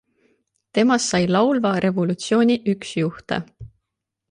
Temast 0.77 1.11
sai 1.11 1.21
laulva 1.35 1.75
revolutsiooni 1.85 2.57
üks 2.75 2.97
juhte. 3.03 3.41